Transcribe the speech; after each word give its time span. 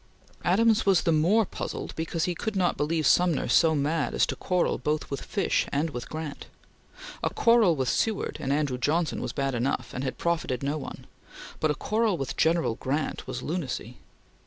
Adams 0.43 0.83
was 0.83 1.03
the 1.03 1.11
more 1.11 1.45
puzzled 1.45 1.95
because 1.95 2.23
he 2.23 2.33
could 2.33 2.55
not 2.55 2.75
believe 2.75 3.05
Sumner 3.05 3.47
so 3.47 3.75
mad 3.75 4.15
as 4.15 4.25
to 4.25 4.35
quarrel 4.35 4.79
both 4.79 5.11
with 5.11 5.21
Fish 5.21 5.67
and 5.71 5.91
with 5.91 6.09
Grant. 6.09 6.47
A 7.21 7.29
quarrel 7.29 7.75
with 7.75 7.87
Seward 7.87 8.37
and 8.39 8.51
Andrew 8.51 8.79
Johnson 8.79 9.21
was 9.21 9.31
bad 9.31 9.53
enough, 9.53 9.91
and 9.93 10.03
had 10.03 10.17
profited 10.17 10.63
no 10.63 10.79
one; 10.79 11.05
but 11.59 11.69
a 11.69 11.75
quarrel 11.75 12.17
with 12.17 12.35
General 12.35 12.73
Grant 12.73 13.27
was 13.27 13.43
lunacy. 13.43 13.97